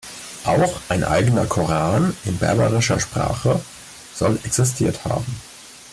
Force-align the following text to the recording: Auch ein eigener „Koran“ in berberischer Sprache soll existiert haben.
Auch 0.45 0.81
ein 0.89 1.03
eigener 1.03 1.45
„Koran“ 1.45 2.17
in 2.25 2.39
berberischer 2.39 2.99
Sprache 2.99 3.59
soll 4.15 4.39
existiert 4.43 5.05
haben. 5.05 5.35